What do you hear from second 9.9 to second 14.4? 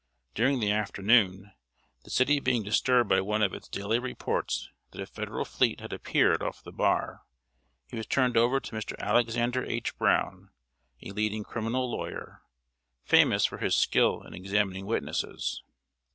Brown, a leading criminal lawyer, famous for his skill in